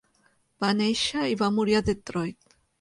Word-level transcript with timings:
Va 0.65 0.69
néixer 0.79 1.27
i 1.33 1.37
va 1.43 1.53
morir 1.61 1.79
a 1.81 1.85
Detroit. 1.93 2.61